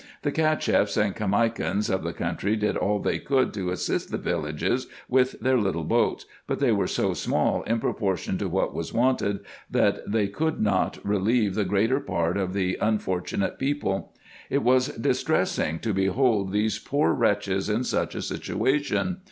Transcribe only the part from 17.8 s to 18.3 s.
such a